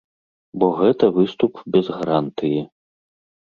Бо 0.63 0.69
гэта 0.79 1.11
выступ 1.19 1.61
без 1.77 1.85
гарантыі. 1.99 2.59